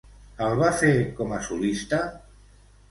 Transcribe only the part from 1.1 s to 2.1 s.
com a solista?